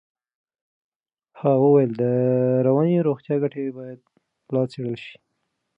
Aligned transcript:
ها 1.39 1.51
وویل 1.61 1.91
د 2.01 2.03
رواني 2.67 2.95
روغتیا 3.07 3.35
ګټې 3.43 3.63
باید 3.77 3.99
لا 4.53 4.63
څېړل 4.71 4.95
شي. 5.05 5.15